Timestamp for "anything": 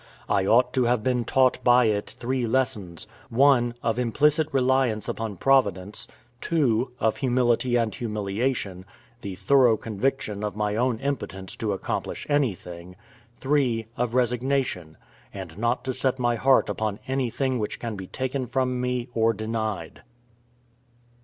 12.29-12.95, 17.07-17.59